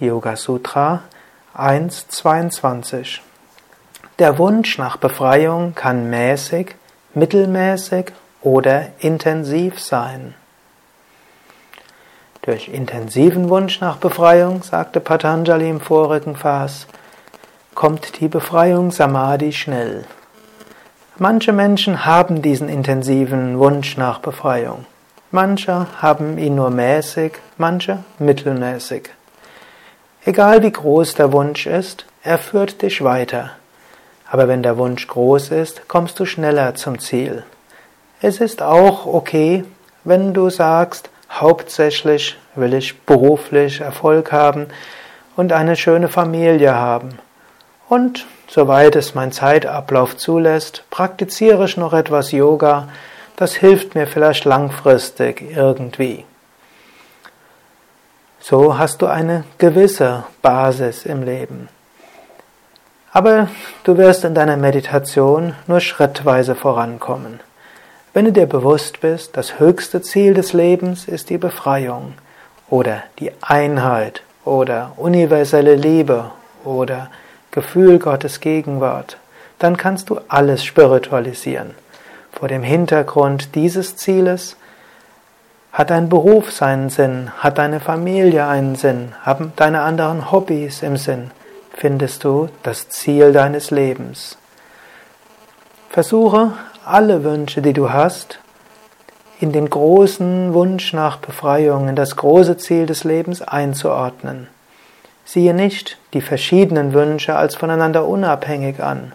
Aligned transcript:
Yoga 0.00 0.36
Sutra 0.36 1.02
1.22 1.56 3.18
Der 4.20 4.38
Wunsch 4.38 4.78
nach 4.78 4.96
Befreiung 4.96 5.74
kann 5.74 6.08
mäßig, 6.08 6.76
mittelmäßig 7.14 8.12
oder 8.40 8.90
intensiv 9.00 9.80
sein. 9.80 10.34
Durch 12.42 12.68
intensiven 12.68 13.48
Wunsch 13.48 13.80
nach 13.80 13.96
Befreiung, 13.96 14.62
sagte 14.62 15.00
Patanjali 15.00 15.68
im 15.68 15.80
vorigen 15.80 16.36
Vers, 16.36 16.86
kommt 17.74 18.20
die 18.20 18.28
Befreiung 18.28 18.92
Samadhi 18.92 19.50
schnell. 19.50 20.04
Manche 21.16 21.52
Menschen 21.52 22.06
haben 22.06 22.40
diesen 22.40 22.68
intensiven 22.68 23.58
Wunsch 23.58 23.96
nach 23.96 24.20
Befreiung. 24.20 24.86
Manche 25.32 25.88
haben 26.00 26.38
ihn 26.38 26.54
nur 26.54 26.70
mäßig, 26.70 27.32
manche 27.56 28.04
mittelmäßig. 28.20 29.10
Egal 30.28 30.62
wie 30.62 30.72
groß 30.72 31.14
der 31.14 31.32
Wunsch 31.32 31.66
ist, 31.66 32.04
er 32.22 32.36
führt 32.36 32.82
dich 32.82 33.02
weiter. 33.02 33.52
Aber 34.30 34.46
wenn 34.46 34.62
der 34.62 34.76
Wunsch 34.76 35.06
groß 35.08 35.52
ist, 35.52 35.88
kommst 35.88 36.20
du 36.20 36.26
schneller 36.26 36.74
zum 36.74 36.98
Ziel. 36.98 37.44
Es 38.20 38.38
ist 38.38 38.60
auch 38.60 39.06
okay, 39.06 39.64
wenn 40.04 40.34
du 40.34 40.50
sagst, 40.50 41.08
hauptsächlich 41.30 42.36
will 42.56 42.74
ich 42.74 43.00
beruflich 43.06 43.80
Erfolg 43.80 44.30
haben 44.30 44.66
und 45.34 45.50
eine 45.50 45.76
schöne 45.76 46.08
Familie 46.08 46.74
haben. 46.74 47.18
Und 47.88 48.26
soweit 48.48 48.96
es 48.96 49.14
mein 49.14 49.32
Zeitablauf 49.32 50.18
zulässt, 50.18 50.84
praktiziere 50.90 51.64
ich 51.64 51.78
noch 51.78 51.94
etwas 51.94 52.32
Yoga, 52.32 52.88
das 53.36 53.54
hilft 53.54 53.94
mir 53.94 54.06
vielleicht 54.06 54.44
langfristig 54.44 55.56
irgendwie. 55.56 56.26
So 58.50 58.78
hast 58.78 59.02
du 59.02 59.06
eine 59.06 59.44
gewisse 59.58 60.24
Basis 60.40 61.04
im 61.04 61.22
Leben. 61.22 61.68
Aber 63.12 63.48
du 63.84 63.98
wirst 63.98 64.24
in 64.24 64.34
deiner 64.34 64.56
Meditation 64.56 65.54
nur 65.66 65.80
schrittweise 65.80 66.54
vorankommen. 66.54 67.40
Wenn 68.14 68.24
du 68.24 68.32
dir 68.32 68.46
bewusst 68.46 69.02
bist, 69.02 69.36
das 69.36 69.58
höchste 69.58 70.00
Ziel 70.00 70.32
des 70.32 70.54
Lebens 70.54 71.06
ist 71.06 71.28
die 71.28 71.36
Befreiung 71.36 72.14
oder 72.70 73.02
die 73.18 73.32
Einheit 73.42 74.22
oder 74.46 74.92
universelle 74.96 75.74
Liebe 75.74 76.30
oder 76.64 77.10
Gefühl 77.50 77.98
Gottes 77.98 78.40
Gegenwart, 78.40 79.18
dann 79.58 79.76
kannst 79.76 80.08
du 80.08 80.20
alles 80.28 80.64
spiritualisieren. 80.64 81.74
Vor 82.32 82.48
dem 82.48 82.62
Hintergrund 82.62 83.54
dieses 83.54 83.96
Zieles 83.96 84.56
hat 85.78 85.90
dein 85.90 86.08
Beruf 86.08 86.50
seinen 86.50 86.90
Sinn? 86.90 87.30
Hat 87.38 87.58
deine 87.58 87.78
Familie 87.78 88.48
einen 88.48 88.74
Sinn? 88.74 89.14
Haben 89.22 89.52
deine 89.54 89.82
anderen 89.82 90.32
Hobbys 90.32 90.82
im 90.82 90.96
Sinn? 90.96 91.30
Findest 91.72 92.24
du 92.24 92.48
das 92.64 92.88
Ziel 92.88 93.32
deines 93.32 93.70
Lebens? 93.70 94.38
Versuche 95.88 96.54
alle 96.84 97.22
Wünsche, 97.22 97.62
die 97.62 97.74
du 97.74 97.92
hast, 97.92 98.40
in 99.38 99.52
den 99.52 99.70
großen 99.70 100.52
Wunsch 100.52 100.92
nach 100.94 101.18
Befreiung, 101.18 101.88
in 101.88 101.94
das 101.94 102.16
große 102.16 102.56
Ziel 102.56 102.86
des 102.86 103.04
Lebens 103.04 103.40
einzuordnen. 103.40 104.48
Siehe 105.24 105.54
nicht 105.54 105.96
die 106.12 106.22
verschiedenen 106.22 106.92
Wünsche 106.92 107.36
als 107.36 107.54
voneinander 107.54 108.08
unabhängig 108.08 108.82
an, 108.82 109.12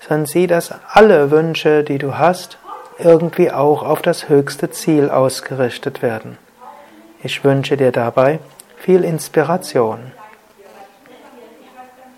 sondern 0.00 0.26
sieh, 0.26 0.48
dass 0.48 0.74
alle 0.92 1.30
Wünsche, 1.30 1.84
die 1.84 1.98
du 1.98 2.18
hast, 2.18 2.58
irgendwie 3.02 3.50
auch 3.50 3.82
auf 3.82 4.02
das 4.02 4.28
höchste 4.28 4.70
Ziel 4.70 5.10
ausgerichtet 5.10 6.02
werden. 6.02 6.38
Ich 7.22 7.44
wünsche 7.44 7.76
dir 7.76 7.92
dabei 7.92 8.38
viel 8.76 9.04
Inspiration. 9.04 10.12